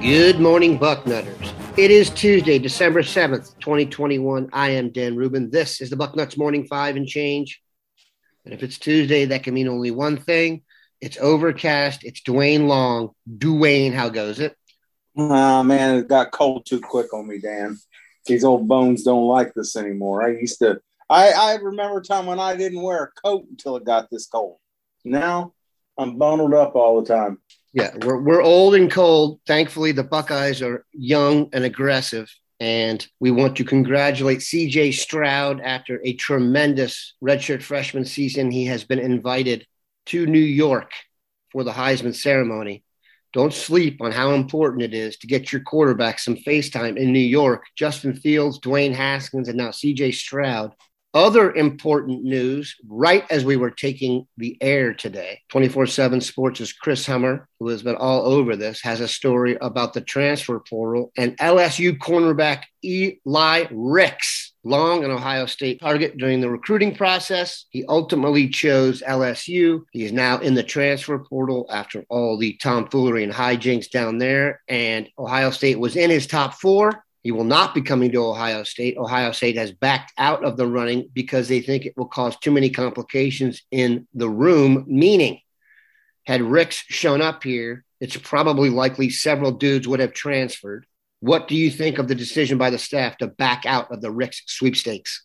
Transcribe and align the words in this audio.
Good 0.00 0.40
morning, 0.40 0.78
Bucknutters. 0.78 1.52
It 1.76 1.90
is 1.90 2.08
Tuesday, 2.08 2.58
December 2.58 3.02
7th, 3.02 3.58
2021. 3.58 4.48
I 4.50 4.70
am 4.70 4.88
Dan 4.92 5.14
Rubin. 5.14 5.50
This 5.50 5.82
is 5.82 5.90
the 5.90 5.96
Bucknuts 5.96 6.38
Morning 6.38 6.66
Five 6.66 6.96
and 6.96 7.06
Change. 7.06 7.60
And 8.46 8.54
if 8.54 8.62
it's 8.62 8.78
Tuesday, 8.78 9.26
that 9.26 9.42
can 9.42 9.52
mean 9.52 9.68
only 9.68 9.90
one 9.90 10.16
thing. 10.16 10.62
It's 11.02 11.18
overcast. 11.18 12.02
It's 12.02 12.22
Dwayne 12.22 12.66
Long. 12.66 13.10
Dwayne, 13.30 13.92
how 13.92 14.08
goes 14.08 14.40
it? 14.40 14.56
Oh, 15.18 15.62
man, 15.62 15.96
it 15.96 16.08
got 16.08 16.30
cold 16.30 16.64
too 16.64 16.80
quick 16.80 17.12
on 17.12 17.28
me, 17.28 17.38
Dan. 17.38 17.78
These 18.24 18.42
old 18.42 18.66
bones 18.66 19.02
don't 19.02 19.26
like 19.26 19.52
this 19.52 19.76
anymore. 19.76 20.22
I 20.22 20.30
used 20.30 20.60
to, 20.60 20.80
I, 21.10 21.32
I 21.32 21.54
remember 21.56 21.98
a 21.98 22.02
time 22.02 22.24
when 22.24 22.40
I 22.40 22.56
didn't 22.56 22.80
wear 22.80 23.04
a 23.04 23.20
coat 23.20 23.44
until 23.50 23.76
it 23.76 23.84
got 23.84 24.08
this 24.10 24.26
cold. 24.26 24.56
Now 25.04 25.52
I'm 25.98 26.16
bundled 26.16 26.54
up 26.54 26.74
all 26.74 27.02
the 27.02 27.06
time. 27.06 27.38
Yeah, 27.72 27.90
we're, 28.02 28.20
we're 28.20 28.42
old 28.42 28.74
and 28.74 28.90
cold. 28.90 29.40
Thankfully, 29.46 29.92
the 29.92 30.02
Buckeyes 30.04 30.60
are 30.60 30.84
young 30.92 31.48
and 31.52 31.64
aggressive. 31.64 32.32
And 32.58 33.06
we 33.20 33.30
want 33.30 33.56
to 33.56 33.64
congratulate 33.64 34.40
CJ 34.40 34.94
Stroud 34.94 35.60
after 35.60 36.00
a 36.04 36.12
tremendous 36.14 37.14
redshirt 37.22 37.62
freshman 37.62 38.04
season. 38.04 38.50
He 38.50 38.66
has 38.66 38.84
been 38.84 38.98
invited 38.98 39.66
to 40.06 40.26
New 40.26 40.38
York 40.38 40.90
for 41.52 41.64
the 41.64 41.72
Heisman 41.72 42.14
ceremony. 42.14 42.84
Don't 43.32 43.54
sleep 43.54 44.02
on 44.02 44.10
how 44.10 44.32
important 44.32 44.82
it 44.82 44.92
is 44.92 45.16
to 45.18 45.28
get 45.28 45.52
your 45.52 45.62
quarterback 45.62 46.18
some 46.18 46.36
FaceTime 46.36 46.98
in 46.98 47.12
New 47.12 47.18
York. 47.20 47.64
Justin 47.76 48.14
Fields, 48.14 48.58
Dwayne 48.58 48.94
Haskins, 48.94 49.48
and 49.48 49.56
now 49.56 49.68
CJ 49.68 50.14
Stroud 50.14 50.74
other 51.14 51.52
important 51.52 52.22
news 52.22 52.76
right 52.88 53.24
as 53.30 53.44
we 53.44 53.56
were 53.56 53.70
taking 53.70 54.26
the 54.36 54.56
air 54.60 54.94
today. 54.94 55.40
24-7 55.52 56.22
sports' 56.22 56.60
is 56.60 56.72
chris 56.72 57.06
hummer 57.06 57.48
who 57.58 57.68
has 57.68 57.82
been 57.82 57.96
all 57.96 58.22
over 58.22 58.56
this 58.56 58.80
has 58.82 59.00
a 59.00 59.08
story 59.08 59.56
about 59.60 59.92
the 59.92 60.00
transfer 60.00 60.60
portal 60.60 61.12
and 61.16 61.36
lsu 61.38 61.96
cornerback 61.98 62.62
eli 62.84 63.64
ricks 63.70 64.52
long 64.64 65.04
an 65.04 65.10
ohio 65.10 65.46
state 65.46 65.80
target 65.80 66.16
during 66.16 66.40
the 66.40 66.50
recruiting 66.50 66.94
process. 66.94 67.66
He 67.70 67.84
ultimately 67.86 68.48
chose 68.48 69.02
lsu 69.06 69.82
he 69.92 70.04
is 70.04 70.12
now 70.12 70.38
in 70.38 70.54
the 70.54 70.62
transfer 70.62 71.18
portal 71.18 71.66
after 71.70 72.04
all 72.08 72.38
the 72.38 72.54
tomfoolery 72.62 73.24
and 73.24 73.32
hijinks 73.32 73.90
down 73.90 74.18
there 74.18 74.60
and 74.68 75.08
ohio 75.18 75.50
state 75.50 75.78
was 75.78 75.96
in 75.96 76.10
his 76.10 76.26
top 76.26 76.54
four 76.54 77.04
he 77.22 77.32
will 77.32 77.44
not 77.44 77.74
be 77.74 77.82
coming 77.82 78.10
to 78.12 78.24
Ohio 78.24 78.62
State. 78.62 78.96
Ohio 78.96 79.32
State 79.32 79.56
has 79.56 79.72
backed 79.72 80.12
out 80.16 80.44
of 80.44 80.56
the 80.56 80.66
running 80.66 81.08
because 81.12 81.48
they 81.48 81.60
think 81.60 81.84
it 81.84 81.96
will 81.96 82.06
cause 82.06 82.36
too 82.36 82.50
many 82.50 82.70
complications 82.70 83.62
in 83.70 84.06
the 84.14 84.28
room. 84.28 84.84
Meaning, 84.88 85.40
had 86.24 86.42
Ricks 86.42 86.76
shown 86.88 87.20
up 87.20 87.44
here, 87.44 87.84
it's 88.00 88.16
probably 88.16 88.70
likely 88.70 89.10
several 89.10 89.52
dudes 89.52 89.86
would 89.86 90.00
have 90.00 90.14
transferred. 90.14 90.86
What 91.20 91.48
do 91.48 91.54
you 91.54 91.70
think 91.70 91.98
of 91.98 92.08
the 92.08 92.14
decision 92.14 92.56
by 92.56 92.70
the 92.70 92.78
staff 92.78 93.18
to 93.18 93.26
back 93.26 93.66
out 93.66 93.92
of 93.92 94.00
the 94.00 94.10
Ricks 94.10 94.42
sweepstakes? 94.46 95.22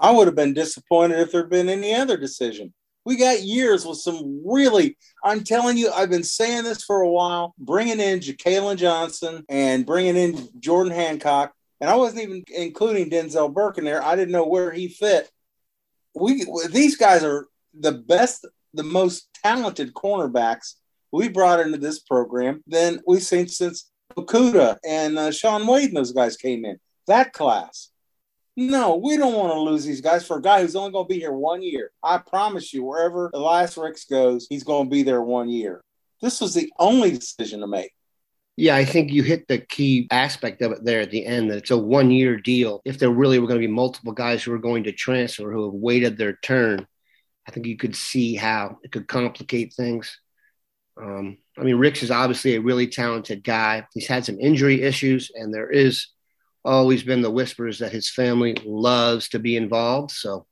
I 0.00 0.10
would 0.10 0.26
have 0.26 0.34
been 0.34 0.54
disappointed 0.54 1.20
if 1.20 1.30
there 1.30 1.42
had 1.42 1.50
been 1.50 1.68
any 1.68 1.94
other 1.94 2.16
decision. 2.16 2.72
We 3.10 3.16
got 3.16 3.42
years 3.42 3.84
with 3.84 3.98
some 3.98 4.40
really, 4.46 4.96
I'm 5.24 5.42
telling 5.42 5.76
you, 5.76 5.90
I've 5.90 6.10
been 6.10 6.22
saying 6.22 6.62
this 6.62 6.84
for 6.84 7.00
a 7.00 7.08
while, 7.08 7.56
bringing 7.58 7.98
in 7.98 8.20
Jakailin 8.20 8.76
Johnson 8.76 9.44
and 9.48 9.84
bringing 9.84 10.14
in 10.14 10.48
Jordan 10.60 10.92
Hancock. 10.92 11.52
And 11.80 11.90
I 11.90 11.96
wasn't 11.96 12.22
even 12.22 12.44
including 12.56 13.10
Denzel 13.10 13.52
Burke 13.52 13.78
in 13.78 13.84
there. 13.84 14.00
I 14.00 14.14
didn't 14.14 14.30
know 14.30 14.46
where 14.46 14.70
he 14.70 14.86
fit. 14.86 15.28
We 16.14 16.46
These 16.70 16.98
guys 16.98 17.24
are 17.24 17.48
the 17.74 17.90
best, 17.90 18.46
the 18.74 18.84
most 18.84 19.28
talented 19.42 19.92
cornerbacks 19.92 20.74
we 21.10 21.28
brought 21.28 21.58
into 21.58 21.78
this 21.78 21.98
program 21.98 22.62
than 22.68 23.00
we've 23.08 23.24
seen 23.24 23.48
since 23.48 23.90
Okudah 24.16 24.78
and 24.86 25.18
uh, 25.18 25.32
Shaun 25.32 25.66
Wade 25.66 25.88
and 25.88 25.96
those 25.96 26.12
guys 26.12 26.36
came 26.36 26.64
in. 26.64 26.78
That 27.08 27.32
class. 27.32 27.89
No, 28.60 28.96
we 28.96 29.16
don't 29.16 29.32
want 29.32 29.54
to 29.54 29.60
lose 29.60 29.86
these 29.86 30.02
guys 30.02 30.26
for 30.26 30.36
a 30.36 30.42
guy 30.42 30.60
who's 30.60 30.76
only 30.76 30.92
going 30.92 31.06
to 31.06 31.08
be 31.08 31.18
here 31.18 31.32
one 31.32 31.62
year. 31.62 31.92
I 32.04 32.18
promise 32.18 32.74
you, 32.74 32.84
wherever 32.84 33.30
Elias 33.32 33.74
Ricks 33.78 34.04
goes, 34.04 34.46
he's 34.50 34.64
going 34.64 34.84
to 34.84 34.90
be 34.90 35.02
there 35.02 35.22
one 35.22 35.48
year. 35.48 35.80
This 36.20 36.42
was 36.42 36.52
the 36.52 36.70
only 36.78 37.10
decision 37.12 37.60
to 37.60 37.66
make. 37.66 37.92
Yeah, 38.58 38.76
I 38.76 38.84
think 38.84 39.12
you 39.12 39.22
hit 39.22 39.48
the 39.48 39.60
key 39.60 40.08
aspect 40.10 40.60
of 40.60 40.72
it 40.72 40.84
there 40.84 41.00
at 41.00 41.10
the 41.10 41.24
end 41.24 41.50
that 41.50 41.56
it's 41.56 41.70
a 41.70 41.78
one 41.78 42.10
year 42.10 42.36
deal. 42.36 42.82
If 42.84 42.98
there 42.98 43.08
really 43.08 43.38
were 43.38 43.46
going 43.46 43.58
to 43.58 43.66
be 43.66 43.72
multiple 43.72 44.12
guys 44.12 44.42
who 44.42 44.52
are 44.52 44.58
going 44.58 44.84
to 44.84 44.92
transfer 44.92 45.50
who 45.50 45.64
have 45.64 45.72
waited 45.72 46.18
their 46.18 46.36
turn, 46.42 46.86
I 47.48 47.52
think 47.52 47.64
you 47.64 47.78
could 47.78 47.96
see 47.96 48.34
how 48.34 48.76
it 48.82 48.92
could 48.92 49.08
complicate 49.08 49.72
things. 49.72 50.20
Um, 51.00 51.38
I 51.56 51.62
mean, 51.62 51.76
Ricks 51.76 52.02
is 52.02 52.10
obviously 52.10 52.56
a 52.56 52.60
really 52.60 52.88
talented 52.88 53.42
guy. 53.42 53.86
He's 53.94 54.06
had 54.06 54.26
some 54.26 54.38
injury 54.38 54.82
issues, 54.82 55.30
and 55.34 55.54
there 55.54 55.70
is 55.70 56.08
always 56.64 57.02
been 57.02 57.22
the 57.22 57.30
whispers 57.30 57.78
that 57.78 57.92
his 57.92 58.10
family 58.10 58.56
loves 58.64 59.28
to 59.30 59.38
be 59.38 59.56
involved. 59.56 60.10
So, 60.12 60.46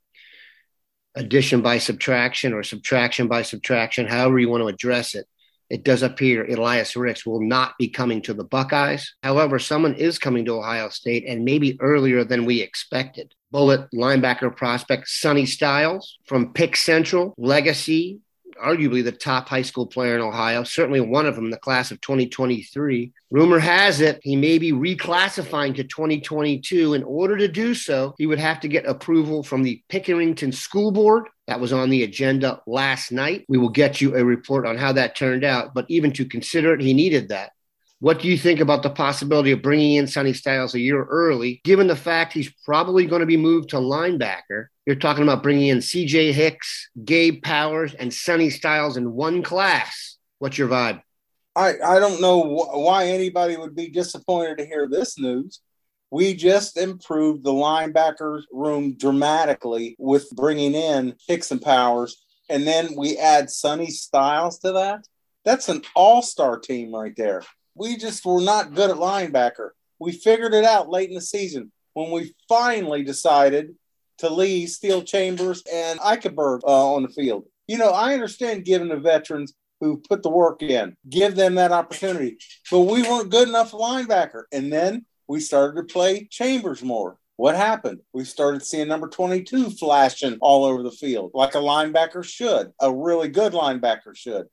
addition 1.14 1.62
by 1.62 1.78
subtraction 1.78 2.52
or 2.52 2.62
subtraction 2.62 3.28
by 3.28 3.42
subtraction, 3.42 4.06
however 4.06 4.38
you 4.38 4.48
want 4.48 4.62
to 4.62 4.68
address 4.68 5.14
it, 5.14 5.26
it 5.70 5.84
does 5.84 6.02
appear 6.02 6.46
Elias 6.46 6.96
Ricks 6.96 7.26
will 7.26 7.42
not 7.42 7.76
be 7.78 7.88
coming 7.88 8.22
to 8.22 8.32
the 8.32 8.44
Buckeyes. 8.44 9.14
However, 9.22 9.58
someone 9.58 9.94
is 9.94 10.18
coming 10.18 10.44
to 10.46 10.58
Ohio 10.58 10.88
State 10.88 11.24
and 11.26 11.44
maybe 11.44 11.78
earlier 11.80 12.24
than 12.24 12.46
we 12.46 12.62
expected. 12.62 13.34
Bullet 13.50 13.90
linebacker 13.94 14.54
prospect 14.54 15.08
Sonny 15.08 15.44
Styles 15.44 16.18
from 16.26 16.52
Pick 16.52 16.76
Central, 16.76 17.34
legacy 17.36 18.20
arguably 18.58 19.02
the 19.02 19.12
top 19.12 19.48
high 19.48 19.62
school 19.62 19.86
player 19.86 20.14
in 20.14 20.20
Ohio, 20.20 20.64
certainly 20.64 21.00
one 21.00 21.26
of 21.26 21.34
them 21.34 21.50
the 21.50 21.58
class 21.58 21.90
of 21.90 22.00
2023. 22.00 23.12
Rumor 23.30 23.58
has 23.58 24.00
it 24.00 24.20
he 24.22 24.36
may 24.36 24.58
be 24.58 24.72
reclassifying 24.72 25.74
to 25.76 25.84
2022. 25.84 26.94
In 26.94 27.02
order 27.02 27.36
to 27.36 27.48
do 27.48 27.74
so, 27.74 28.14
he 28.18 28.26
would 28.26 28.38
have 28.38 28.60
to 28.60 28.68
get 28.68 28.86
approval 28.86 29.42
from 29.42 29.62
the 29.62 29.82
Pickerington 29.90 30.52
School 30.52 30.90
Board. 30.90 31.28
That 31.46 31.60
was 31.60 31.72
on 31.72 31.90
the 31.90 32.02
agenda 32.02 32.60
last 32.66 33.10
night. 33.12 33.44
We 33.48 33.58
will 33.58 33.70
get 33.70 34.00
you 34.00 34.16
a 34.16 34.24
report 34.24 34.66
on 34.66 34.76
how 34.76 34.92
that 34.92 35.16
turned 35.16 35.44
out. 35.44 35.74
But 35.74 35.86
even 35.88 36.12
to 36.12 36.24
consider 36.24 36.74
it, 36.74 36.80
he 36.80 36.94
needed 36.94 37.30
that. 37.30 37.52
What 38.00 38.20
do 38.20 38.28
you 38.28 38.38
think 38.38 38.60
about 38.60 38.84
the 38.84 38.90
possibility 38.90 39.50
of 39.50 39.60
bringing 39.60 39.96
in 39.96 40.06
Sonny 40.06 40.32
Styles 40.32 40.72
a 40.72 40.78
year 40.78 41.02
early, 41.02 41.60
given 41.64 41.88
the 41.88 41.96
fact 41.96 42.32
he's 42.32 42.52
probably 42.64 43.06
going 43.06 43.20
to 43.20 43.26
be 43.26 43.36
moved 43.36 43.70
to 43.70 43.76
linebacker? 43.76 44.66
You're 44.86 44.94
talking 44.94 45.24
about 45.24 45.42
bringing 45.42 45.66
in 45.66 45.78
CJ 45.78 46.32
Hicks, 46.32 46.90
Gabe 47.04 47.42
Powers, 47.42 47.94
and 47.94 48.14
Sonny 48.14 48.50
Styles 48.50 48.96
in 48.96 49.12
one 49.12 49.42
class. 49.42 50.16
What's 50.38 50.56
your 50.56 50.68
vibe? 50.68 51.02
I, 51.56 51.74
I 51.84 51.98
don't 51.98 52.20
know 52.20 52.40
wh- 52.40 52.78
why 52.78 53.06
anybody 53.06 53.56
would 53.56 53.74
be 53.74 53.90
disappointed 53.90 54.58
to 54.58 54.66
hear 54.66 54.88
this 54.88 55.18
news. 55.18 55.60
We 56.12 56.34
just 56.34 56.78
improved 56.78 57.42
the 57.42 57.50
linebacker 57.50 58.42
room 58.52 58.96
dramatically 58.96 59.96
with 59.98 60.30
bringing 60.30 60.74
in 60.74 61.16
Hicks 61.26 61.50
and 61.50 61.60
Powers, 61.60 62.24
and 62.48 62.64
then 62.64 62.94
we 62.96 63.18
add 63.18 63.50
Sonny 63.50 63.88
Styles 63.88 64.60
to 64.60 64.70
that. 64.72 65.04
That's 65.44 65.68
an 65.68 65.82
all 65.96 66.22
star 66.22 66.60
team 66.60 66.94
right 66.94 67.14
there 67.16 67.42
we 67.78 67.96
just 67.96 68.24
were 68.24 68.40
not 68.40 68.74
good 68.74 68.90
at 68.90 68.96
linebacker. 68.96 69.70
We 69.98 70.12
figured 70.12 70.54
it 70.54 70.64
out 70.64 70.90
late 70.90 71.08
in 71.08 71.14
the 71.14 71.20
season 71.20 71.72
when 71.94 72.10
we 72.10 72.34
finally 72.48 73.02
decided 73.02 73.74
to 74.18 74.28
leave 74.28 74.68
Steele 74.68 75.02
Chambers 75.02 75.62
and 75.72 75.98
Eichenberg 76.00 76.60
uh, 76.64 76.94
on 76.94 77.02
the 77.02 77.08
field. 77.08 77.44
You 77.66 77.78
know, 77.78 77.90
I 77.90 78.14
understand 78.14 78.64
giving 78.64 78.88
the 78.88 78.96
veterans 78.96 79.54
who 79.80 80.02
put 80.08 80.22
the 80.22 80.30
work 80.30 80.62
in, 80.62 80.96
give 81.08 81.36
them 81.36 81.54
that 81.54 81.72
opportunity. 81.72 82.38
But 82.70 82.80
we 82.80 83.02
weren't 83.02 83.30
good 83.30 83.48
enough 83.48 83.70
linebacker. 83.72 84.44
And 84.52 84.72
then 84.72 85.06
we 85.28 85.40
started 85.40 85.76
to 85.76 85.92
play 85.92 86.26
Chambers 86.30 86.82
more. 86.82 87.18
What 87.36 87.54
happened? 87.54 88.00
We 88.12 88.24
started 88.24 88.64
seeing 88.64 88.88
number 88.88 89.08
22 89.08 89.70
flashing 89.70 90.38
all 90.40 90.64
over 90.64 90.82
the 90.82 90.90
field 90.90 91.30
like 91.34 91.54
a 91.54 91.58
linebacker 91.58 92.24
should, 92.24 92.72
a 92.80 92.92
really 92.92 93.28
good 93.28 93.52
linebacker 93.52 94.16
should. 94.16 94.46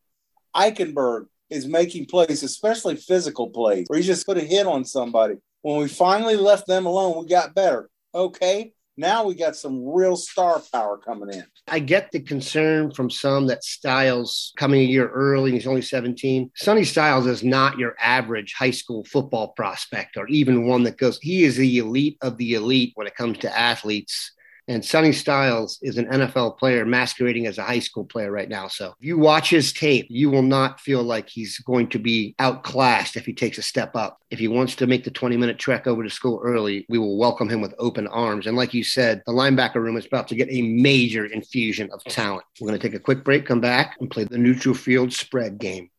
Eichenberg 0.56 1.26
is 1.50 1.68
making 1.68 2.06
plays, 2.06 2.44
especially 2.44 2.96
physical 2.96 3.50
plays, 3.50 3.86
where 3.88 4.00
he 4.00 4.06
just 4.06 4.26
put 4.26 4.38
a 4.38 4.42
hit 4.42 4.68
on 4.68 4.86
somebody. 4.86 5.36
When 5.62 5.78
we 5.78 5.88
finally 5.88 6.36
left 6.36 6.68
them 6.68 6.86
alone, 6.86 7.18
we 7.20 7.28
got 7.28 7.56
better. 7.56 7.90
Okay, 8.14 8.74
now 8.98 9.26
we 9.26 9.36
got 9.36 9.56
some 9.56 9.86
real 9.86 10.16
star 10.16 10.62
power 10.72 10.98
coming 10.98 11.34
in. 11.34 11.44
I 11.68 11.80
get 11.80 12.12
the 12.12 12.20
concern 12.22 12.92
from 12.92 13.10
some 13.10 13.48
that 13.48 13.64
Styles 13.64 14.54
coming 14.58 14.82
a 14.82 14.86
year 14.86 15.10
early, 15.10 15.52
he's 15.52 15.68
only 15.68 15.82
17. 15.82 16.52
Sonny 16.56 16.84
Styles 16.84 17.26
is 17.26 17.44
not 17.44 17.78
your 17.78 17.96
average 18.00 18.54
high 18.54 18.72
school 18.72 19.04
football 19.04 19.50
prospect 19.50 20.16
or 20.18 20.28
even 20.28 20.68
one 20.68 20.84
that 20.84 20.98
goes, 20.98 21.20
he 21.22 21.44
is 21.44 21.58
the 21.58 21.78
elite 21.80 22.18
of 22.22 22.38
the 22.38 22.54
elite 22.54 22.92
when 22.96 23.08
it 23.08 23.16
comes 23.16 23.38
to 23.40 23.58
athletes 23.58 24.32
and 24.68 24.84
Sonny 24.84 25.12
Styles 25.12 25.78
is 25.82 25.98
an 25.98 26.08
NFL 26.08 26.58
player 26.58 26.86
masquerading 26.86 27.46
as 27.46 27.58
a 27.58 27.64
high 27.64 27.80
school 27.80 28.04
player 28.04 28.32
right 28.32 28.50
now. 28.50 28.68
So 28.68 28.96
if 29.00 29.06
you 29.06 29.18
watch 29.18 29.50
his 29.50 29.72
tape, 29.72 30.08
you 30.10 30.30
will 30.32 30.42
not 30.42 30.80
feel 30.80 31.04
like 31.04 31.30
he's 31.30 31.60
going 31.60 31.90
to 31.90 32.00
be 32.00 32.36
outclassed 32.40 33.16
if 33.16 33.26
he 33.26 33.34
takes 33.34 33.58
a 33.58 33.62
step 33.62 33.96
up. 33.96 34.18
If 34.32 34.40
he 34.40 34.48
wants 34.48 34.76
to 34.78 34.88
make 34.88 35.04
the 35.04 35.12
20 35.12 35.38
minute 35.38 35.60
trek 35.60 35.86
over 35.86 36.04
to 36.04 36.10
school 36.10 36.42
early, 36.44 36.86
we 36.90 36.98
will 36.98 37.18
welcome 37.18 37.48
him 37.48 37.62
with 37.62 37.76
open 37.78 38.08
arms. 38.08 38.48
And 38.48 38.58
like 38.58 38.74
you 38.74 38.84
said, 38.84 39.22
the 39.26 39.34
linebacker 39.34 39.76
room 39.76 39.98
is 39.98 40.08
about 40.08 40.28
to 40.30 40.36
get 40.36 40.50
a 40.50 40.62
major 40.62 41.26
infusion 41.26 41.90
of 41.94 42.04
talent. 42.06 42.44
We're 42.60 42.68
going 42.68 42.80
to 42.80 42.88
take 42.88 42.96
a 42.96 43.04
quick 43.04 43.24
break, 43.24 43.46
come 43.46 43.62
back, 43.62 43.96
and 44.00 44.10
play 44.10 44.24
the 44.24 44.38
neutral 44.38 44.74
field 44.74 45.14
spread 45.14 45.60
game. 45.60 45.90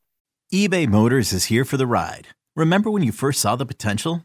eBay 0.52 0.88
Motors 0.88 1.32
is 1.32 1.46
here 1.46 1.64
for 1.64 1.76
the 1.76 1.86
ride. 1.86 2.28
Remember 2.56 2.90
when 2.90 3.02
you 3.02 3.12
first 3.12 3.40
saw 3.40 3.54
the 3.54 3.66
potential? 3.66 4.24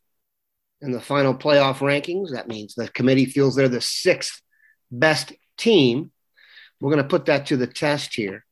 in 0.81 0.91
the 0.91 1.01
final 1.01 1.33
playoff 1.33 1.77
rankings. 1.77 2.31
That 2.31 2.47
means 2.47 2.73
the 2.73 2.87
committee 2.89 3.25
feels 3.25 3.55
they're 3.55 3.69
the 3.69 3.81
sixth 3.81 4.41
best 4.91 5.33
team. 5.57 6.11
We're 6.79 6.91
going 6.91 7.03
to 7.03 7.09
put 7.09 7.25
that 7.25 7.47
to 7.47 7.57
the 7.57 7.67
test 7.67 8.15
here. 8.15 8.45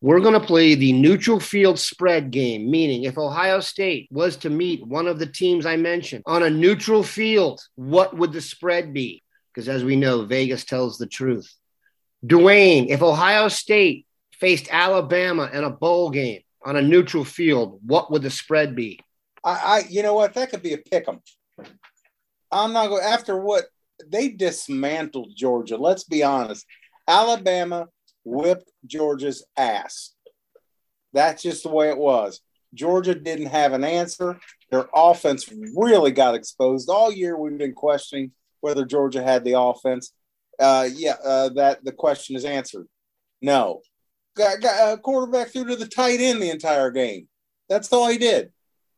We're 0.00 0.20
going 0.20 0.40
to 0.40 0.46
play 0.46 0.74
the 0.74 0.92
neutral 0.92 1.38
field 1.38 1.78
spread 1.78 2.32
game, 2.32 2.70
meaning 2.70 3.04
if 3.04 3.18
Ohio 3.18 3.60
State 3.60 4.08
was 4.10 4.36
to 4.38 4.50
meet 4.50 4.84
one 4.84 5.06
of 5.06 5.20
the 5.20 5.26
teams 5.26 5.64
I 5.64 5.76
mentioned 5.76 6.24
on 6.26 6.42
a 6.42 6.50
neutral 6.50 7.04
field, 7.04 7.60
what 7.76 8.16
would 8.16 8.32
the 8.32 8.40
spread 8.40 8.92
be? 8.92 9.22
Because 9.54 9.68
as 9.68 9.84
we 9.84 9.94
know, 9.94 10.24
Vegas 10.24 10.64
tells 10.64 10.98
the 10.98 11.06
truth. 11.06 11.54
Dwayne, 12.26 12.88
if 12.88 13.00
Ohio 13.00 13.46
State 13.48 14.06
faced 14.32 14.68
Alabama 14.72 15.48
in 15.52 15.62
a 15.62 15.70
bowl 15.70 16.10
game 16.10 16.40
on 16.64 16.74
a 16.74 16.82
neutral 16.82 17.24
field, 17.24 17.80
what 17.84 18.10
would 18.10 18.22
the 18.22 18.30
spread 18.30 18.74
be? 18.74 18.98
I, 19.44 19.50
I 19.50 19.82
you 19.88 20.02
know 20.02 20.14
what? 20.14 20.34
That 20.34 20.50
could 20.50 20.62
be 20.62 20.74
a 20.74 20.78
pick 20.78 21.08
'em. 21.08 21.20
I'm 22.50 22.72
not 22.72 22.88
going 22.88 23.02
after 23.02 23.38
what 23.38 23.64
they 24.06 24.28
dismantled 24.28 25.32
Georgia. 25.34 25.76
Let's 25.76 26.04
be 26.04 26.22
honest. 26.22 26.66
Alabama 27.08 27.88
whipped 28.24 28.70
Georgia's 28.86 29.44
ass. 29.56 30.12
That's 31.12 31.42
just 31.42 31.62
the 31.62 31.70
way 31.70 31.88
it 31.88 31.98
was. 31.98 32.40
Georgia 32.74 33.14
didn't 33.14 33.46
have 33.46 33.72
an 33.72 33.84
answer. 33.84 34.38
Their 34.70 34.86
offense 34.94 35.48
really 35.76 36.10
got 36.10 36.34
exposed 36.34 36.88
all 36.88 37.12
year. 37.12 37.36
We've 37.36 37.58
been 37.58 37.74
questioning 37.74 38.32
whether 38.60 38.84
Georgia 38.84 39.22
had 39.22 39.44
the 39.44 39.58
offense. 39.58 40.12
Uh, 40.58 40.88
yeah, 40.94 41.16
uh, 41.24 41.48
that 41.50 41.84
the 41.84 41.92
question 41.92 42.36
is 42.36 42.44
answered. 42.44 42.86
No, 43.40 43.80
got, 44.36 44.60
got 44.60 44.92
a 44.92 44.96
quarterback 44.98 45.48
threw 45.48 45.66
to 45.66 45.76
the 45.76 45.86
tight 45.86 46.20
end 46.20 46.40
the 46.40 46.50
entire 46.50 46.90
game. 46.90 47.28
That's 47.68 47.92
all 47.92 48.08
he 48.08 48.18
did 48.18 48.52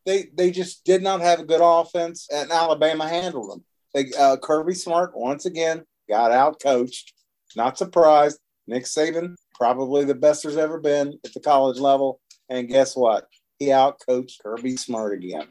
they 0.06 0.30
they 0.34 0.50
just 0.50 0.84
did 0.84 1.02
not 1.02 1.20
have 1.20 1.40
a 1.40 1.44
good 1.44 1.60
offense, 1.62 2.28
and 2.32 2.50
Alabama 2.50 3.08
handled 3.08 3.50
them. 3.50 3.64
They, 3.94 4.10
uh, 4.18 4.36
Kirby 4.36 4.74
Smart 4.74 5.12
once 5.14 5.46
again 5.46 5.84
got 6.08 6.32
out 6.32 6.60
coached. 6.60 7.12
Not 7.56 7.78
surprised. 7.78 8.38
Nick 8.66 8.84
Saban 8.84 9.36
probably 9.54 10.04
the 10.04 10.14
best 10.14 10.42
there's 10.42 10.56
ever 10.56 10.80
been 10.80 11.18
at 11.24 11.32
the 11.32 11.40
college 11.40 11.78
level, 11.78 12.20
and 12.48 12.68
guess 12.68 12.96
what? 12.96 13.28
He 13.58 13.70
out 13.70 14.00
coached 14.06 14.42
Kirby 14.42 14.76
Smart 14.76 15.14
again. 15.14 15.48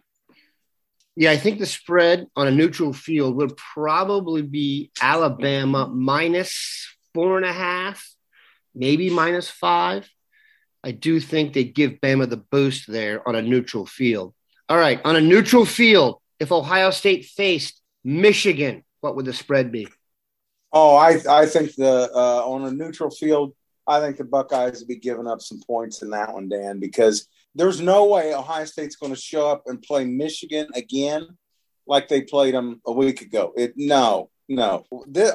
Yeah, 1.16 1.32
I 1.32 1.38
think 1.38 1.60
the 1.60 1.66
spread 1.66 2.28
on 2.36 2.48
a 2.48 2.52
neutral 2.52 2.92
field 2.92 3.36
would 3.36 3.56
probably 3.56 4.42
be 4.42 4.92
Alabama 5.00 5.88
minus 5.88 6.88
four 7.14 7.38
and 7.38 7.46
a 7.46 7.54
half, 7.54 8.04
maybe 8.74 9.10
minus 9.10 9.50
five. 9.50 10.10
I 10.84 10.92
do 10.92 11.20
think 11.20 11.54
they 11.54 11.64
give 11.64 12.02
Bama 12.02 12.30
the 12.30 12.38
boost 12.38 12.92
there 12.92 13.26
on 13.28 13.36
a 13.36 13.42
neutral 13.42 13.86
field. 13.86 14.34
All 14.70 14.78
right, 14.78 15.00
on 15.04 15.16
a 15.16 15.22
neutral 15.22 15.66
field, 15.66 16.20
if 16.40 16.52
Ohio 16.52 16.90
State 16.90 17.26
faced 17.26 17.82
Michigan, 18.04 18.84
what 19.02 19.16
would 19.16 19.26
the 19.26 19.34
spread 19.34 19.72
be? 19.72 19.88
Oh, 20.72 20.96
I 20.96 21.20
I 21.30 21.46
think 21.46 21.76
the 21.76 22.10
uh, 22.14 22.44
on 22.46 22.66
a 22.66 22.72
neutral 22.72 23.12
field, 23.12 23.54
I 23.88 24.00
think 24.00 24.18
the 24.18 24.24
Buckeyes 24.24 24.80
would 24.80 24.88
be 24.88 24.98
giving 24.98 25.28
up 25.28 25.42
some 25.42 25.62
points 25.68 26.02
in 26.02 26.10
that 26.12 26.34
one, 26.34 26.50
Dan, 26.50 26.80
because 26.80 27.28
there's 27.56 27.82
no 27.82 28.06
way 28.06 28.34
Ohio 28.34 28.66
State's 28.66 28.96
going 28.96 29.14
to 29.14 29.20
show 29.20 29.48
up 29.48 29.64
and 29.68 29.82
play 29.82 30.06
Michigan 30.06 30.68
again 30.74 31.28
like 31.86 32.08
they 32.08 32.22
played 32.22 32.56
them 32.56 32.82
a 32.88 32.92
week 32.92 33.22
ago. 33.22 33.54
It 33.56 33.74
no, 33.76 34.30
no. 34.48 34.86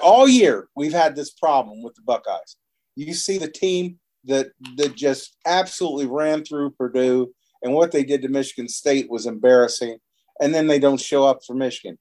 All 0.02 0.26
year 0.26 0.68
we've 0.75 0.92
had 0.92 1.14
this 1.14 1.30
problem 1.30 1.82
with 1.82 1.94
the 1.94 2.02
Buckeyes. 2.02 2.56
You 2.97 3.14
see 3.14 3.38
the 3.38 3.50
team 3.50 3.99
that 4.25 4.49
that 4.76 4.97
just 4.97 5.37
absolutely 5.47 6.06
ran 6.06 6.44
through 6.44 6.70
Purdue 6.70 7.32
and 7.62 7.72
what 7.74 7.92
they 7.92 8.04
did 8.04 8.22
to 8.22 8.28
Michigan 8.28 8.68
State 8.68 9.10
was 9.10 9.26
embarrassing. 9.26 9.98
And 10.40 10.54
then 10.54 10.66
they 10.66 10.78
don't 10.78 11.00
show 11.00 11.24
up 11.24 11.40
for 11.46 11.54
Michigan. 11.54 11.98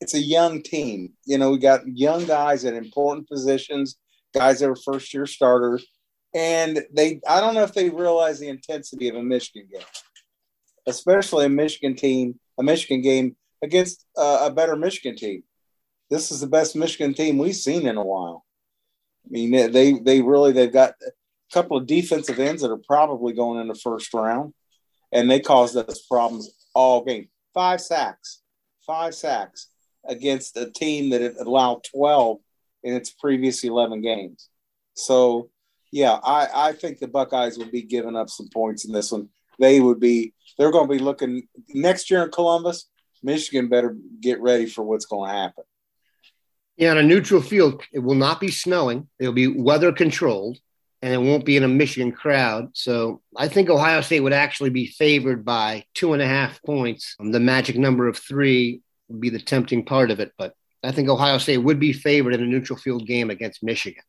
It's 0.00 0.14
a 0.14 0.20
young 0.20 0.62
team. 0.62 1.12
You 1.24 1.38
know, 1.38 1.50
we 1.50 1.58
got 1.58 1.86
young 1.86 2.24
guys 2.24 2.64
at 2.64 2.74
important 2.74 3.28
positions, 3.28 3.96
guys 4.34 4.60
that 4.60 4.68
are 4.68 4.76
first 4.76 5.12
year 5.14 5.26
starters. 5.26 5.86
And 6.34 6.84
they, 6.94 7.20
I 7.26 7.40
don't 7.40 7.54
know 7.54 7.62
if 7.62 7.74
they 7.74 7.90
realize 7.90 8.38
the 8.38 8.48
intensity 8.48 9.08
of 9.08 9.16
a 9.16 9.22
Michigan 9.22 9.68
game, 9.72 9.82
especially 10.86 11.46
a 11.46 11.50
Michigan 11.50 11.96
team, 11.96 12.38
a 12.58 12.62
Michigan 12.62 13.02
game 13.02 13.36
against 13.62 14.06
uh, 14.16 14.46
a 14.48 14.50
better 14.50 14.76
Michigan 14.76 15.16
team. 15.16 15.42
This 16.08 16.30
is 16.30 16.40
the 16.40 16.46
best 16.46 16.76
Michigan 16.76 17.14
team 17.14 17.38
we've 17.38 17.56
seen 17.56 17.86
in 17.86 17.96
a 17.96 18.04
while. 18.04 18.44
I 19.26 19.30
mean, 19.30 19.50
they 19.72 19.92
they 19.92 20.22
really 20.22 20.52
they've 20.52 20.72
got 20.72 20.94
a 21.06 21.10
couple 21.52 21.76
of 21.76 21.86
defensive 21.86 22.38
ends 22.38 22.62
that 22.62 22.70
are 22.70 22.80
probably 22.86 23.32
going 23.32 23.60
in 23.60 23.68
the 23.68 23.74
first 23.74 24.12
round 24.14 24.54
and 25.12 25.30
they 25.30 25.40
caused 25.40 25.76
us 25.76 26.02
problems 26.06 26.50
all 26.74 27.04
game. 27.04 27.28
Five 27.54 27.80
sacks, 27.80 28.42
five 28.86 29.14
sacks 29.14 29.68
against 30.06 30.56
a 30.56 30.70
team 30.70 31.10
that 31.10 31.20
had 31.20 31.36
allowed 31.36 31.84
12 31.84 32.38
in 32.84 32.94
its 32.94 33.10
previous 33.10 33.64
11 33.64 34.00
games. 34.00 34.48
So, 34.94 35.50
yeah, 35.92 36.18
I, 36.22 36.48
I 36.54 36.72
think 36.72 36.98
the 36.98 37.08
Buckeyes 37.08 37.58
would 37.58 37.72
be 37.72 37.82
giving 37.82 38.16
up 38.16 38.30
some 38.30 38.48
points 38.52 38.84
in 38.84 38.92
this 38.92 39.12
one. 39.12 39.28
They 39.58 39.80
would 39.80 40.00
be, 40.00 40.32
they're 40.56 40.70
going 40.70 40.88
to 40.88 40.94
be 40.94 41.02
looking 41.02 41.48
next 41.68 42.10
year 42.10 42.24
in 42.24 42.30
Columbus. 42.30 42.88
Michigan 43.22 43.68
better 43.68 43.96
get 44.20 44.40
ready 44.40 44.66
for 44.66 44.82
what's 44.82 45.04
going 45.04 45.30
to 45.30 45.36
happen. 45.36 45.64
Yeah, 46.76 46.92
on 46.92 46.98
a 46.98 47.02
neutral 47.02 47.42
field, 47.42 47.82
it 47.92 47.98
will 47.98 48.14
not 48.14 48.40
be 48.40 48.50
snowing. 48.50 49.08
It'll 49.18 49.34
be 49.34 49.48
weather 49.48 49.92
controlled 49.92 50.58
and 51.02 51.14
it 51.14 51.18
won't 51.18 51.44
be 51.44 51.56
in 51.56 51.64
a 51.64 51.68
Michigan 51.68 52.12
crowd. 52.12 52.70
So 52.74 53.22
I 53.36 53.48
think 53.48 53.70
Ohio 53.70 54.00
State 54.00 54.20
would 54.20 54.32
actually 54.32 54.70
be 54.70 54.86
favored 54.86 55.44
by 55.44 55.84
two 55.94 56.12
and 56.12 56.22
a 56.22 56.26
half 56.26 56.62
points. 56.62 57.16
The 57.18 57.40
magic 57.40 57.76
number 57.76 58.06
of 58.06 58.18
three 58.18 58.82
would 59.08 59.20
be 59.20 59.30
the 59.30 59.40
tempting 59.40 59.84
part 59.84 60.10
of 60.10 60.20
it, 60.20 60.32
but 60.36 60.54
I 60.82 60.92
think 60.92 61.08
Ohio 61.08 61.38
State 61.38 61.58
would 61.58 61.80
be 61.80 61.92
favored 61.92 62.34
in 62.34 62.42
a 62.42 62.46
neutral 62.46 62.78
field 62.78 63.06
game 63.06 63.30
against 63.30 63.62
Michigan. 63.62 64.02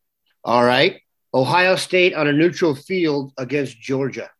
All 0.44 0.64
right. 0.64 1.00
Ohio 1.34 1.76
State 1.76 2.14
on 2.14 2.26
a 2.26 2.32
neutral 2.32 2.74
field 2.74 3.32
against 3.38 3.80
Georgia. 3.80 4.30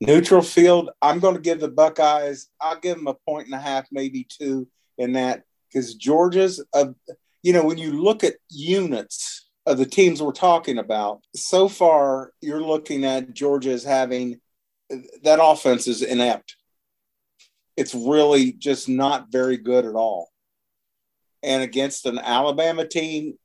Neutral 0.00 0.40
field, 0.40 0.90
I'm 1.02 1.18
going 1.18 1.34
to 1.34 1.40
give 1.40 1.60
the 1.60 1.68
Buckeyes, 1.68 2.48
I'll 2.58 2.78
give 2.78 2.96
them 2.96 3.06
a 3.06 3.14
point 3.28 3.46
and 3.46 3.54
a 3.54 3.58
half, 3.58 3.86
maybe 3.92 4.26
two 4.26 4.66
in 4.96 5.12
that, 5.12 5.42
because 5.68 5.94
Georgia's, 5.94 6.64
uh, 6.72 6.86
you 7.42 7.52
know, 7.52 7.64
when 7.64 7.76
you 7.76 8.02
look 8.02 8.24
at 8.24 8.36
units 8.48 9.49
of 9.66 9.78
the 9.78 9.86
teams 9.86 10.22
we're 10.22 10.32
talking 10.32 10.78
about, 10.78 11.22
so 11.34 11.68
far 11.68 12.32
you're 12.40 12.62
looking 12.62 13.04
at 13.04 13.34
Georgia 13.34 13.70
as 13.70 13.84
having 13.84 14.40
that 15.22 15.38
offense 15.42 15.86
is 15.86 16.02
inept. 16.02 16.56
It's 17.76 17.94
really 17.94 18.52
just 18.52 18.88
not 18.88 19.30
very 19.30 19.56
good 19.56 19.84
at 19.84 19.94
all. 19.94 20.30
And 21.42 21.62
against 21.62 22.06
an 22.06 22.18
Alabama 22.18 22.86
team, 22.86 23.38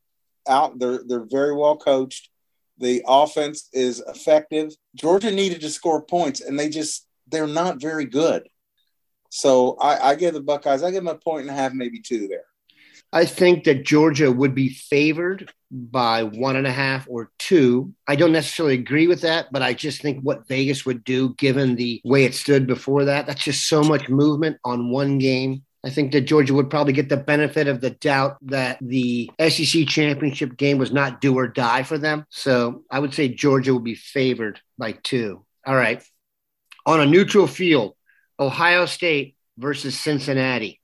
out 0.48 0.78
they're 0.80 1.02
they're 1.06 1.26
very 1.26 1.56
well 1.56 1.78
coached. 1.78 2.30
The 2.78 3.04
offense 3.08 3.70
is 3.72 4.02
effective. 4.06 4.74
Georgia 4.96 5.32
needed 5.32 5.62
to 5.62 5.70
score 5.70 6.02
points, 6.02 6.42
and 6.42 6.60
they 6.60 6.70
just 6.70 7.08
they're 7.28 7.48
not 7.48 7.82
very 7.82 8.06
good. 8.06 8.48
So 9.30 9.76
I, 9.80 10.12
I 10.12 10.16
give 10.16 10.34
the 10.34 10.42
Buckeyes, 10.42 10.84
I 10.84 10.92
give 10.92 11.04
them 11.04 11.16
a 11.16 11.20
point 11.20 11.42
and 11.42 11.50
a 11.50 11.54
half, 11.54 11.74
maybe 11.74 12.00
two 12.00 12.28
there. 12.28 12.46
I 13.16 13.24
think 13.24 13.64
that 13.64 13.86
Georgia 13.86 14.30
would 14.30 14.54
be 14.54 14.68
favored 14.68 15.50
by 15.72 16.24
one 16.24 16.58
and 16.58 16.68
a 16.68 16.72
half 16.72 17.08
or 17.10 17.32
two. 17.40 17.94
I 18.06 18.18
don't 18.18 18.34
necessarily 18.34 18.74
agree 18.74 19.08
with 19.08 19.22
that, 19.22 19.48
but 19.54 19.62
I 19.62 19.74
just 19.74 20.02
think 20.02 20.20
what 20.22 20.50
Vegas 20.50 20.86
would 20.86 21.06
do, 21.06 21.34
given 21.36 21.78
the 21.78 22.02
way 22.04 22.26
it 22.26 22.36
stood 22.36 22.68
before 22.68 23.06
that, 23.06 23.26
that's 23.26 23.42
just 23.42 23.70
so 23.70 23.84
much 23.84 24.10
movement 24.10 24.58
on 24.66 24.92
one 24.92 25.18
game. 25.18 25.64
I 25.86 25.92
think 25.92 26.12
that 26.12 26.22
Georgia 26.22 26.54
would 26.54 26.70
probably 26.70 26.92
get 26.92 27.08
the 27.08 27.16
benefit 27.16 27.70
of 27.70 27.80
the 27.80 27.92
doubt 27.92 28.36
that 28.42 28.80
the 28.82 29.32
SEC 29.40 29.88
championship 29.88 30.58
game 30.58 30.78
was 30.78 30.92
not 30.92 31.22
do 31.22 31.38
or 31.38 31.48
die 31.48 31.84
for 31.84 31.98
them. 31.98 32.26
So 32.32 32.84
I 32.92 33.00
would 33.00 33.14
say 33.14 33.30
Georgia 33.30 33.74
would 33.74 33.86
be 33.86 33.96
favored 33.96 34.60
by 34.78 34.92
two. 34.92 35.46
All 35.66 35.76
right. 35.76 36.04
On 36.86 37.00
a 37.00 37.06
neutral 37.06 37.48
field, 37.48 37.96
Ohio 38.38 38.86
State 38.88 39.38
versus 39.58 39.98
Cincinnati. 39.98 40.82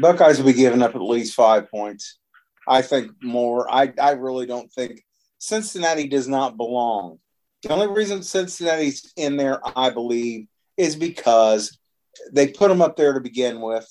Buckeyes 0.00 0.38
will 0.38 0.46
be 0.46 0.52
giving 0.52 0.82
up 0.82 0.94
at 0.94 1.02
least 1.02 1.34
five 1.34 1.70
points. 1.70 2.18
I 2.66 2.82
think 2.82 3.12
more. 3.22 3.72
I, 3.72 3.92
I 4.00 4.12
really 4.12 4.46
don't 4.46 4.70
think 4.72 5.02
Cincinnati 5.38 6.06
does 6.06 6.28
not 6.28 6.56
belong. 6.56 7.18
The 7.62 7.72
only 7.72 7.88
reason 7.88 8.22
Cincinnati's 8.22 9.12
in 9.16 9.36
there, 9.36 9.60
I 9.76 9.90
believe, 9.90 10.46
is 10.76 10.96
because 10.96 11.78
they 12.32 12.48
put 12.48 12.68
them 12.68 12.82
up 12.82 12.96
there 12.96 13.12
to 13.12 13.20
begin 13.20 13.60
with, 13.60 13.88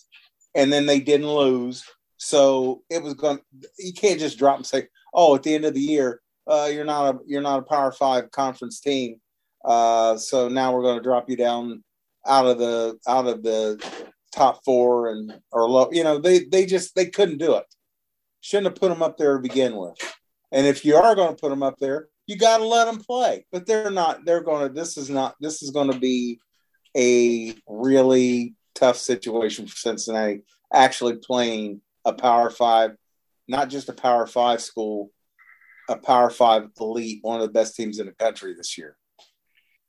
and 0.55 0.71
then 0.71 0.85
they 0.85 0.99
didn't 0.99 1.27
lose. 1.27 1.83
So 2.17 2.83
it 2.89 3.01
was 3.01 3.13
going. 3.13 3.39
You 3.77 3.93
can't 3.93 4.19
just 4.19 4.37
drop 4.37 4.57
and 4.57 4.65
say, 4.65 4.87
"Oh, 5.13 5.35
at 5.35 5.43
the 5.43 5.55
end 5.55 5.65
of 5.65 5.73
the 5.73 5.81
year, 5.81 6.21
uh, 6.47 6.69
you're 6.71 6.85
not 6.85 7.15
a 7.15 7.19
you're 7.25 7.41
not 7.41 7.59
a 7.59 7.63
Power 7.63 7.91
Five 7.91 8.31
conference 8.31 8.79
team." 8.79 9.19
Uh, 9.63 10.17
so 10.17 10.47
now 10.47 10.73
we're 10.73 10.83
going 10.83 10.97
to 10.97 11.03
drop 11.03 11.29
you 11.29 11.35
down 11.35 11.83
out 12.25 12.45
of 12.45 12.57
the 12.57 12.97
out 13.07 13.27
of 13.27 13.43
the 13.43 13.83
top 14.31 14.63
four 14.63 15.09
and 15.09 15.39
or 15.51 15.69
low. 15.69 15.89
You 15.91 16.03
know, 16.03 16.19
they 16.19 16.45
they 16.45 16.65
just 16.65 16.95
they 16.95 17.07
couldn't 17.07 17.37
do 17.37 17.55
it. 17.55 17.65
Shouldn't 18.41 18.67
have 18.67 18.75
put 18.75 18.89
them 18.89 19.03
up 19.03 19.17
there 19.17 19.35
to 19.35 19.41
begin 19.41 19.75
with. 19.75 19.97
And 20.51 20.65
if 20.67 20.83
you 20.83 20.95
are 20.95 21.15
going 21.15 21.35
to 21.35 21.39
put 21.39 21.49
them 21.49 21.63
up 21.63 21.77
there, 21.79 22.07
you 22.27 22.37
got 22.37 22.57
to 22.57 22.65
let 22.65 22.85
them 22.85 22.99
play. 22.99 23.45
But 23.51 23.65
they're 23.65 23.91
not. 23.91 24.25
They're 24.25 24.43
going 24.43 24.67
to. 24.67 24.73
This 24.73 24.97
is 24.97 25.09
not. 25.09 25.35
This 25.39 25.61
is 25.61 25.71
going 25.71 25.91
to 25.91 25.99
be 25.99 26.39
a 26.95 27.55
really 27.67 28.55
tough 28.75 28.97
situation 28.97 29.67
for 29.67 29.75
Cincinnati 29.75 30.41
actually 30.73 31.17
playing 31.17 31.81
a 32.05 32.13
Power 32.13 32.49
Five, 32.49 32.91
not 33.47 33.69
just 33.69 33.89
a 33.89 33.93
Power 33.93 34.25
Five 34.25 34.61
school, 34.61 35.11
a 35.89 35.97
Power 35.97 36.29
Five 36.29 36.69
elite, 36.79 37.19
one 37.21 37.41
of 37.41 37.47
the 37.47 37.53
best 37.53 37.75
teams 37.75 37.99
in 37.99 38.07
the 38.07 38.13
country 38.13 38.53
this 38.55 38.77
year. 38.77 38.97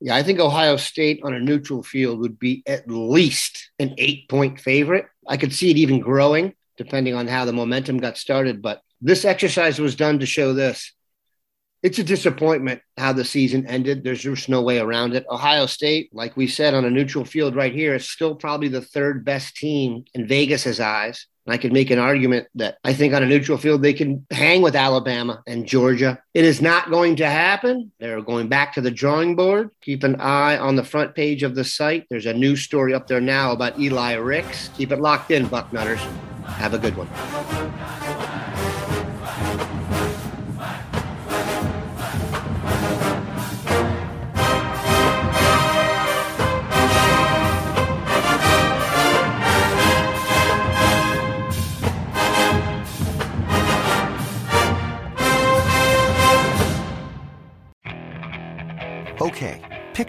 Yeah, 0.03 0.17
I 0.17 0.23
think 0.23 0.41
Ohio 0.41 0.77
State 0.77 1.21
on 1.23 1.33
a 1.33 1.41
neutral 1.41 1.83
field 1.83 2.19
would 2.21 2.39
be 2.39 2.63
at 2.67 2.91
least 2.91 3.71
an 3.79 3.95
eight 3.99 4.29
point 4.29 4.61
favorite. 4.61 5.07
I 5.29 5.37
could 5.37 5.53
see 5.53 5.71
it 5.71 5.77
even 5.77 6.01
growing 6.01 6.55
depending 6.77 7.15
on 7.15 7.29
how 7.29 7.45
the 7.45 7.53
momentum 7.53 7.99
got 7.99 8.19
started. 8.19 8.61
But 8.63 8.83
this 9.01 9.25
exercise 9.25 9.79
was 9.79 9.95
done 9.95 10.19
to 10.19 10.27
show 10.27 10.53
this 10.55 10.93
it's 11.83 11.99
a 11.99 12.05
disappointment 12.05 12.81
how 12.97 13.13
the 13.13 13.25
season 13.25 13.67
ended. 13.67 14.05
There's 14.05 14.23
just 14.23 14.49
no 14.49 14.63
way 14.63 14.79
around 14.79 15.15
it. 15.15 15.27
Ohio 15.29 15.67
State, 15.67 16.11
like 16.15 16.37
we 16.37 16.47
said 16.47 16.75
on 16.75 16.85
a 16.85 16.91
neutral 16.91 17.25
field 17.25 17.57
right 17.57 17.75
here, 17.75 17.95
is 17.95 18.09
still 18.09 18.37
probably 18.37 18.69
the 18.69 18.81
third 18.81 19.25
best 19.25 19.57
team 19.57 20.05
in 20.15 20.29
Vegas's 20.29 20.79
eyes. 20.79 21.27
I 21.47 21.57
could 21.59 21.73
make 21.73 21.91
an 21.91 21.99
argument 21.99 22.47
that 22.55 22.79
I 22.85 22.93
think 22.93 23.15
on 23.15 23.23
a 23.23 23.27
neutral 23.27 23.59
field 23.59 23.83
they 23.83 23.93
can 23.93 24.25
hang 24.31 24.63
with 24.63 24.77
Alabama 24.77 25.43
and 25.47 25.67
Georgia. 25.67 26.23
It 26.35 26.45
is 26.45 26.63
not 26.63 26.91
going 26.91 27.17
to 27.17 27.29
happen. 27.29 27.91
They're 27.99 28.23
going 28.23 28.49
back 28.49 28.75
to 28.75 28.81
the 28.81 28.91
drawing 28.91 29.35
board. 29.35 29.71
Keep 29.81 30.05
an 30.05 30.21
eye 30.21 30.57
on 30.57 30.77
the 30.77 30.85
front 30.85 31.15
page 31.15 31.43
of 31.43 31.55
the 31.55 31.65
site. 31.65 32.07
There's 32.11 32.27
a 32.27 32.35
news 32.35 32.63
story 32.63 32.95
up 32.95 33.09
there 33.09 33.21
now 33.21 33.53
about 33.53 33.79
Eli 33.79 34.15
Ricks. 34.15 34.71
Keep 34.77 34.93
it 34.93 35.01
locked 35.01 35.31
in, 35.31 35.47
Bucknutters. 35.47 36.01
Have 36.47 36.75
a 36.75 36.79
good 36.79 36.97
one. 36.97 38.12